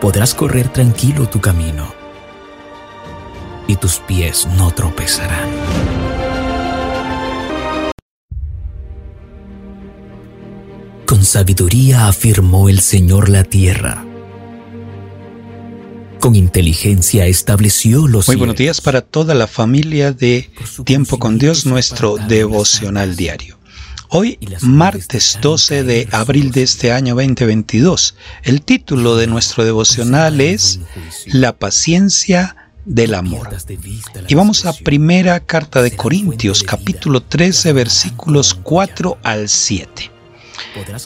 Podrás 0.00 0.34
correr 0.34 0.68
tranquilo 0.68 1.28
tu 1.28 1.40
camino 1.40 1.92
y 3.68 3.76
tus 3.76 3.98
pies 3.98 4.48
no 4.56 4.72
tropezarán. 4.72 5.48
Con 11.06 11.24
sabiduría 11.24 12.08
afirmó 12.08 12.68
el 12.68 12.80
Señor 12.80 13.28
la 13.28 13.44
tierra. 13.44 14.04
Con 16.18 16.34
inteligencia 16.34 17.26
estableció 17.26 18.08
los 18.08 18.26
Muy 18.26 18.36
buenos 18.36 18.56
días 18.56 18.80
para 18.80 19.02
toda 19.02 19.34
la 19.34 19.46
familia 19.46 20.12
de 20.12 20.50
Tiempo 20.84 21.18
con 21.18 21.38
Dios, 21.38 21.66
nuestro 21.66 22.16
devocional 22.16 23.16
diario. 23.16 23.59
Hoy, 24.12 24.40
martes 24.62 25.38
12 25.40 25.84
de 25.84 26.08
abril 26.10 26.50
de 26.50 26.64
este 26.64 26.90
año 26.90 27.14
2022, 27.14 28.16
el 28.42 28.60
título 28.62 29.14
de 29.14 29.28
nuestro 29.28 29.64
devocional 29.64 30.40
es 30.40 30.80
La 31.26 31.56
paciencia 31.56 32.56
del 32.84 33.14
amor. 33.14 33.56
Y 34.26 34.34
vamos 34.34 34.66
a 34.66 34.72
primera 34.72 35.38
carta 35.38 35.80
de 35.80 35.94
Corintios, 35.94 36.64
capítulo 36.64 37.22
13, 37.22 37.72
versículos 37.72 38.52
4 38.54 39.18
al 39.22 39.48
7. 39.48 40.10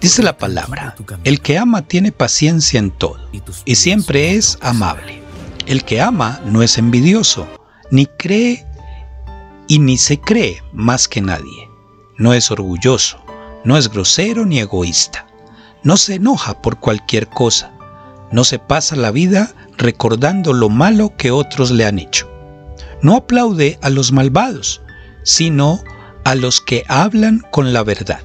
Dice 0.00 0.22
la 0.22 0.38
palabra, 0.38 0.94
el 1.24 1.40
que 1.40 1.58
ama 1.58 1.82
tiene 1.82 2.12
paciencia 2.12 2.78
en 2.78 2.92
todo 2.92 3.18
y 3.64 3.74
siempre 3.74 4.36
es 4.36 4.58
amable. 4.60 5.20
El 5.66 5.84
que 5.84 6.00
ama 6.00 6.40
no 6.44 6.62
es 6.62 6.78
envidioso, 6.78 7.48
ni 7.90 8.06
cree 8.06 8.64
y 9.66 9.80
ni 9.80 9.98
se 9.98 10.20
cree 10.20 10.62
más 10.72 11.08
que 11.08 11.20
nadie. 11.20 11.71
No 12.18 12.34
es 12.34 12.50
orgulloso, 12.50 13.18
no 13.64 13.76
es 13.76 13.88
grosero 13.88 14.44
ni 14.44 14.58
egoísta. 14.58 15.26
No 15.82 15.96
se 15.96 16.14
enoja 16.14 16.60
por 16.60 16.78
cualquier 16.78 17.28
cosa. 17.28 17.72
No 18.30 18.44
se 18.44 18.58
pasa 18.58 18.96
la 18.96 19.10
vida 19.10 19.54
recordando 19.76 20.52
lo 20.52 20.68
malo 20.68 21.16
que 21.16 21.30
otros 21.30 21.70
le 21.70 21.84
han 21.84 21.98
hecho. 21.98 22.30
No 23.02 23.16
aplaude 23.16 23.78
a 23.82 23.90
los 23.90 24.12
malvados, 24.12 24.82
sino 25.24 25.82
a 26.24 26.34
los 26.34 26.60
que 26.60 26.84
hablan 26.88 27.44
con 27.50 27.72
la 27.72 27.82
verdad. 27.82 28.20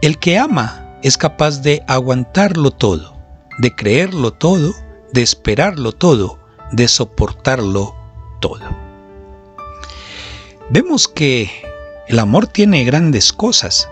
El 0.00 0.18
que 0.18 0.38
ama 0.38 0.98
es 1.02 1.16
capaz 1.16 1.60
de 1.60 1.82
aguantarlo 1.86 2.70
todo, 2.70 3.16
de 3.58 3.74
creerlo 3.74 4.32
todo, 4.32 4.74
de 5.12 5.22
esperarlo 5.22 5.92
todo, 5.92 6.38
de 6.72 6.88
soportarlo 6.88 7.94
todo. 8.40 8.64
Vemos 10.70 11.08
que 11.08 11.50
el 12.10 12.18
amor 12.18 12.48
tiene 12.48 12.82
grandes 12.82 13.32
cosas 13.32 13.88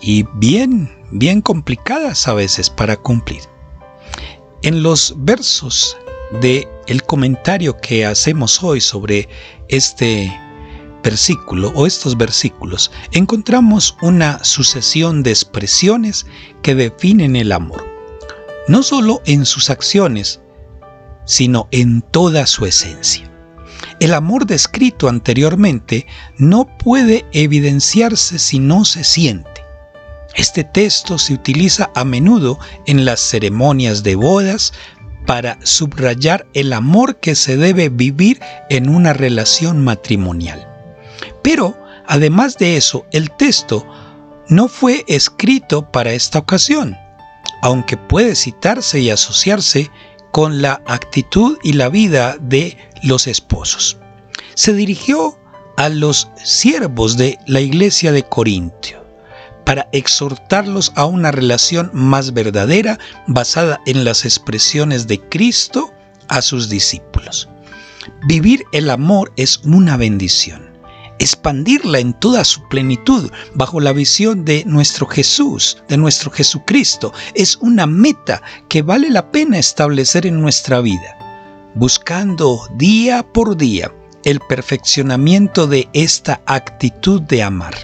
y 0.00 0.24
bien, 0.36 0.90
bien 1.10 1.42
complicadas 1.42 2.26
a 2.26 2.32
veces 2.32 2.70
para 2.70 2.96
cumplir. 2.96 3.42
En 4.62 4.82
los 4.82 5.14
versos 5.18 5.98
de 6.40 6.66
el 6.86 7.02
comentario 7.02 7.76
que 7.76 8.06
hacemos 8.06 8.62
hoy 8.62 8.80
sobre 8.80 9.28
este 9.68 10.34
versículo 11.04 11.70
o 11.74 11.86
estos 11.86 12.16
versículos, 12.16 12.90
encontramos 13.12 13.98
una 14.00 14.42
sucesión 14.42 15.22
de 15.22 15.32
expresiones 15.32 16.24
que 16.62 16.74
definen 16.74 17.36
el 17.36 17.52
amor, 17.52 17.84
no 18.66 18.82
solo 18.82 19.20
en 19.26 19.44
sus 19.44 19.68
acciones, 19.68 20.40
sino 21.26 21.68
en 21.70 22.00
toda 22.00 22.46
su 22.46 22.64
esencia. 22.64 23.31
El 24.02 24.14
amor 24.14 24.46
descrito 24.46 25.08
anteriormente 25.08 26.08
no 26.36 26.66
puede 26.76 27.24
evidenciarse 27.30 28.40
si 28.40 28.58
no 28.58 28.84
se 28.84 29.04
siente. 29.04 29.62
Este 30.34 30.64
texto 30.64 31.18
se 31.18 31.34
utiliza 31.34 31.92
a 31.94 32.04
menudo 32.04 32.58
en 32.86 33.04
las 33.04 33.20
ceremonias 33.20 34.02
de 34.02 34.16
bodas 34.16 34.72
para 35.24 35.56
subrayar 35.62 36.48
el 36.52 36.72
amor 36.72 37.20
que 37.20 37.36
se 37.36 37.56
debe 37.56 37.90
vivir 37.90 38.40
en 38.70 38.88
una 38.88 39.12
relación 39.12 39.84
matrimonial. 39.84 40.66
Pero, 41.40 41.78
además 42.08 42.58
de 42.58 42.76
eso, 42.76 43.06
el 43.12 43.30
texto 43.30 43.86
no 44.48 44.66
fue 44.66 45.04
escrito 45.06 45.92
para 45.92 46.12
esta 46.12 46.40
ocasión, 46.40 46.96
aunque 47.62 47.96
puede 47.96 48.34
citarse 48.34 48.98
y 48.98 49.10
asociarse 49.10 49.92
con 50.32 50.60
la 50.60 50.82
actitud 50.86 51.56
y 51.62 51.74
la 51.74 51.88
vida 51.88 52.36
de 52.40 52.76
los 53.02 53.26
esposos. 53.26 53.96
Se 54.54 54.72
dirigió 54.72 55.38
a 55.76 55.88
los 55.88 56.28
siervos 56.42 57.16
de 57.16 57.38
la 57.46 57.60
iglesia 57.60 58.12
de 58.12 58.22
Corintio 58.22 59.02
para 59.64 59.88
exhortarlos 59.92 60.92
a 60.96 61.06
una 61.06 61.30
relación 61.30 61.90
más 61.92 62.32
verdadera 62.32 62.98
basada 63.26 63.80
en 63.86 64.04
las 64.04 64.24
expresiones 64.24 65.06
de 65.06 65.20
Cristo 65.20 65.92
a 66.28 66.42
sus 66.42 66.68
discípulos. 66.68 67.48
Vivir 68.26 68.64
el 68.72 68.90
amor 68.90 69.32
es 69.36 69.60
una 69.64 69.96
bendición 69.96 70.72
expandirla 71.22 72.00
en 72.00 72.14
toda 72.14 72.44
su 72.44 72.66
plenitud 72.68 73.30
bajo 73.54 73.80
la 73.80 73.92
visión 73.92 74.44
de 74.44 74.64
nuestro 74.66 75.06
Jesús, 75.06 75.78
de 75.88 75.96
nuestro 75.96 76.32
Jesucristo. 76.32 77.12
Es 77.34 77.56
una 77.60 77.86
meta 77.86 78.42
que 78.68 78.82
vale 78.82 79.08
la 79.08 79.30
pena 79.30 79.58
establecer 79.58 80.26
en 80.26 80.40
nuestra 80.40 80.80
vida, 80.80 81.16
buscando 81.74 82.68
día 82.76 83.22
por 83.22 83.56
día 83.56 83.92
el 84.24 84.40
perfeccionamiento 84.40 85.66
de 85.66 85.88
esta 85.92 86.40
actitud 86.46 87.22
de 87.22 87.42
amar. 87.42 87.74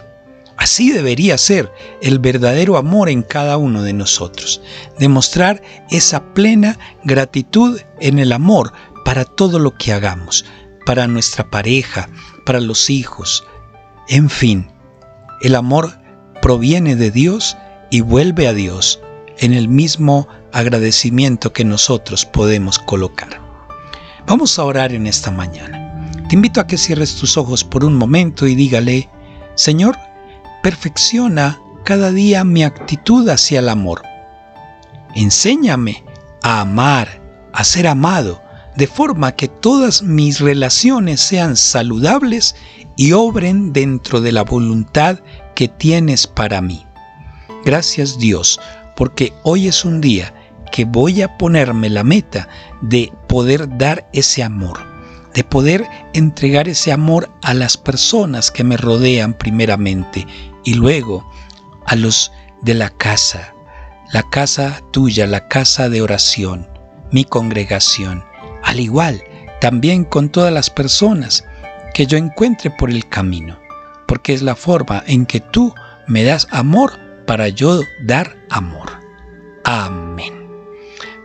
Así 0.56 0.90
debería 0.90 1.38
ser 1.38 1.72
el 2.02 2.18
verdadero 2.18 2.76
amor 2.76 3.08
en 3.08 3.22
cada 3.22 3.56
uno 3.56 3.82
de 3.82 3.92
nosotros, 3.92 4.60
demostrar 4.98 5.62
esa 5.90 6.34
plena 6.34 6.78
gratitud 7.04 7.80
en 8.00 8.18
el 8.18 8.32
amor 8.32 8.72
para 9.04 9.24
todo 9.24 9.58
lo 9.60 9.76
que 9.76 9.92
hagamos, 9.92 10.44
para 10.84 11.06
nuestra 11.06 11.48
pareja, 11.48 12.08
para 12.44 12.60
los 12.60 12.90
hijos. 12.90 13.44
En 14.08 14.28
fin, 14.28 14.68
el 15.42 15.54
amor 15.54 15.98
proviene 16.42 16.96
de 16.96 17.12
Dios 17.12 17.56
y 17.90 18.00
vuelve 18.00 18.48
a 18.48 18.52
Dios 18.52 19.00
en 19.38 19.54
el 19.54 19.68
mismo 19.68 20.26
agradecimiento 20.52 21.52
que 21.52 21.64
nosotros 21.64 22.26
podemos 22.26 22.78
colocar. 22.80 23.47
Vamos 24.28 24.58
a 24.58 24.64
orar 24.64 24.92
en 24.92 25.06
esta 25.06 25.30
mañana. 25.30 26.12
Te 26.28 26.34
invito 26.34 26.60
a 26.60 26.66
que 26.66 26.76
cierres 26.76 27.16
tus 27.16 27.38
ojos 27.38 27.64
por 27.64 27.82
un 27.82 27.94
momento 27.94 28.46
y 28.46 28.54
dígale, 28.54 29.08
Señor, 29.54 29.96
perfecciona 30.62 31.58
cada 31.82 32.12
día 32.12 32.44
mi 32.44 32.62
actitud 32.62 33.26
hacia 33.30 33.60
el 33.60 33.70
amor. 33.70 34.02
Enséñame 35.14 36.04
a 36.42 36.60
amar, 36.60 37.08
a 37.54 37.64
ser 37.64 37.86
amado, 37.86 38.42
de 38.76 38.86
forma 38.86 39.32
que 39.32 39.48
todas 39.48 40.02
mis 40.02 40.40
relaciones 40.40 41.22
sean 41.22 41.56
saludables 41.56 42.54
y 42.96 43.12
obren 43.12 43.72
dentro 43.72 44.20
de 44.20 44.32
la 44.32 44.44
voluntad 44.44 45.20
que 45.54 45.68
tienes 45.68 46.26
para 46.26 46.60
mí. 46.60 46.86
Gracias 47.64 48.18
Dios, 48.18 48.60
porque 48.94 49.32
hoy 49.42 49.68
es 49.68 49.86
un 49.86 50.02
día 50.02 50.34
que 50.78 50.84
voy 50.84 51.22
a 51.22 51.36
ponerme 51.36 51.90
la 51.90 52.04
meta 52.04 52.46
de 52.82 53.12
poder 53.26 53.78
dar 53.78 54.08
ese 54.12 54.44
amor, 54.44 54.78
de 55.34 55.42
poder 55.42 55.84
entregar 56.12 56.68
ese 56.68 56.92
amor 56.92 57.28
a 57.42 57.52
las 57.52 57.76
personas 57.76 58.52
que 58.52 58.62
me 58.62 58.76
rodean 58.76 59.34
primeramente 59.34 60.24
y 60.64 60.74
luego 60.74 61.28
a 61.84 61.96
los 61.96 62.30
de 62.62 62.74
la 62.74 62.90
casa, 62.90 63.52
la 64.12 64.22
casa 64.30 64.80
tuya, 64.92 65.26
la 65.26 65.48
casa 65.48 65.88
de 65.88 66.00
oración, 66.00 66.68
mi 67.10 67.24
congregación 67.24 68.22
al 68.62 68.78
igual 68.78 69.20
también 69.60 70.04
con 70.04 70.28
todas 70.28 70.52
las 70.52 70.70
personas 70.70 71.44
que 71.92 72.06
yo 72.06 72.16
encuentre 72.18 72.70
por 72.70 72.88
el 72.88 73.08
camino, 73.08 73.58
porque 74.06 74.32
es 74.32 74.42
la 74.42 74.54
forma 74.54 75.02
en 75.08 75.26
que 75.26 75.40
tú 75.40 75.74
me 76.06 76.22
das 76.22 76.46
amor 76.52 76.92
para 77.26 77.48
yo 77.48 77.80
dar 78.06 78.36
amor. 78.48 78.92
Amén. 79.64 80.07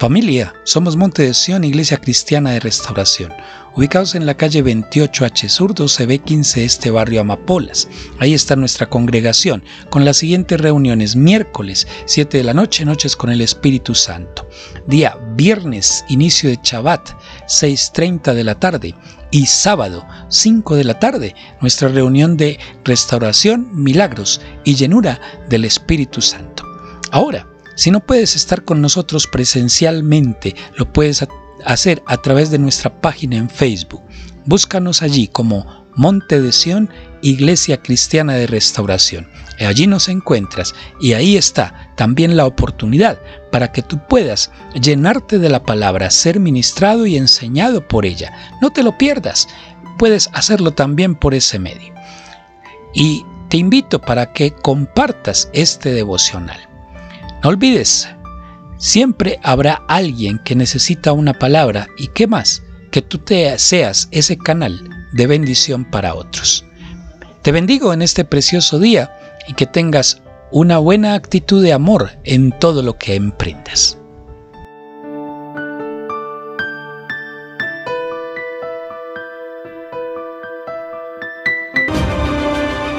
Familia, 0.03 0.53
somos 0.65 0.97
Monte 0.97 1.23
de 1.23 1.33
Sion, 1.33 1.63
Iglesia 1.63 1.97
Cristiana 1.97 2.51
de 2.51 2.59
Restauración, 2.59 3.31
ubicados 3.73 4.15
en 4.15 4.25
la 4.25 4.35
calle 4.35 4.61
28H 4.61 5.47
Sur 5.47 5.73
12B15 5.73 6.57
este 6.57 6.91
barrio 6.91 7.21
Amapolas. 7.21 7.87
Ahí 8.19 8.33
está 8.33 8.57
nuestra 8.57 8.89
congregación, 8.89 9.63
con 9.89 10.03
las 10.03 10.17
siguientes 10.17 10.59
reuniones, 10.59 11.15
miércoles 11.15 11.87
7 12.03 12.37
de 12.37 12.43
la 12.43 12.53
noche, 12.53 12.83
noches 12.83 13.15
con 13.15 13.31
el 13.31 13.39
Espíritu 13.39 13.95
Santo. 13.95 14.45
Día 14.87 15.17
viernes, 15.37 16.03
inicio 16.09 16.49
de 16.49 16.59
Shabbat, 16.61 17.11
6.30 17.47 18.33
de 18.33 18.43
la 18.43 18.55
tarde. 18.55 18.95
Y 19.31 19.45
sábado, 19.45 20.05
5 20.27 20.75
de 20.75 20.83
la 20.83 20.99
tarde, 20.99 21.33
nuestra 21.61 21.87
reunión 21.87 22.35
de 22.35 22.59
restauración, 22.83 23.69
milagros 23.71 24.41
y 24.65 24.75
llenura 24.75 25.21
del 25.47 25.63
Espíritu 25.63 26.19
Santo. 26.19 26.65
Ahora, 27.11 27.47
si 27.75 27.91
no 27.91 27.99
puedes 27.99 28.35
estar 28.35 28.63
con 28.63 28.81
nosotros 28.81 29.27
presencialmente, 29.27 30.55
lo 30.77 30.91
puedes 30.91 31.25
hacer 31.65 32.03
a 32.05 32.17
través 32.17 32.51
de 32.51 32.59
nuestra 32.59 33.01
página 33.01 33.37
en 33.37 33.49
Facebook. 33.49 34.01
Búscanos 34.45 35.01
allí 35.01 35.27
como 35.27 35.83
Monte 35.95 36.41
de 36.41 36.51
Sión, 36.51 36.89
Iglesia 37.21 37.81
Cristiana 37.81 38.33
de 38.33 38.47
Restauración. 38.47 39.27
Allí 39.59 39.87
nos 39.87 40.09
encuentras 40.09 40.73
y 40.99 41.13
ahí 41.13 41.37
está 41.37 41.91
también 41.95 42.35
la 42.35 42.45
oportunidad 42.45 43.19
para 43.51 43.71
que 43.71 43.81
tú 43.81 43.99
puedas 44.07 44.51
llenarte 44.81 45.39
de 45.39 45.49
la 45.49 45.63
palabra, 45.63 46.09
ser 46.09 46.39
ministrado 46.39 47.05
y 47.05 47.17
enseñado 47.17 47.87
por 47.87 48.05
ella. 48.05 48.33
No 48.61 48.71
te 48.71 48.83
lo 48.83 48.97
pierdas, 48.97 49.47
puedes 49.97 50.29
hacerlo 50.33 50.71
también 50.71 51.15
por 51.15 51.33
ese 51.33 51.59
medio. 51.59 51.93
Y 52.93 53.23
te 53.49 53.57
invito 53.57 54.01
para 54.01 54.33
que 54.33 54.51
compartas 54.51 55.49
este 55.53 55.93
devocional. 55.93 56.72
No 57.43 57.49
olvides, 57.49 58.07
siempre 58.77 59.37
habrá 59.43 59.83
alguien 59.89 60.39
que 60.45 60.55
necesita 60.55 61.11
una 61.11 61.33
palabra 61.33 61.87
y 61.97 62.07
qué 62.07 62.25
más, 62.25 62.63
que 62.89 63.01
tú 63.01 63.17
te 63.17 63.59
seas 63.59 64.07
ese 64.11 64.37
canal 64.37 64.79
de 65.11 65.27
bendición 65.27 65.83
para 65.83 66.15
otros. 66.15 66.63
Te 67.41 67.51
bendigo 67.51 67.91
en 67.91 68.01
este 68.01 68.23
precioso 68.23 68.79
día 68.79 69.11
y 69.45 69.55
que 69.55 69.65
tengas 69.65 70.21
una 70.53 70.77
buena 70.77 71.15
actitud 71.15 71.61
de 71.61 71.73
amor 71.73 72.11
en 72.23 72.57
todo 72.59 72.81
lo 72.81 72.97
que 72.97 73.15
emprendas. 73.15 73.97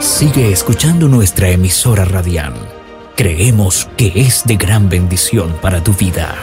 Sigue 0.01 0.53
escuchando 0.53 1.09
nuestra 1.09 1.49
emisora 1.49 2.05
radial 2.05 2.84
Creemos 3.25 3.89
que 3.97 4.13
es 4.17 4.45
de 4.45 4.57
gran 4.57 4.91
bendición 4.91 5.57
para 5.63 5.83
tu 5.83 5.95
vida. 5.95 6.37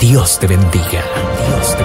Dios 0.00 0.38
te 0.38 0.46
bendiga. 0.46 1.02
Dios 1.48 1.76
te 1.76 1.82